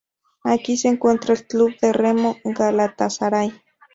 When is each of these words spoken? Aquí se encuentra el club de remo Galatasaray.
Aquí 0.43 0.77
se 0.77 0.87
encuentra 0.87 1.35
el 1.35 1.45
club 1.45 1.75
de 1.79 1.93
remo 1.93 2.37
Galatasaray. 2.43 3.53